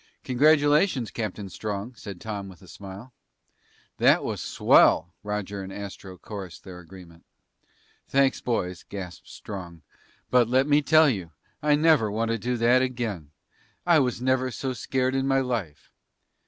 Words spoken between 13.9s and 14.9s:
was never so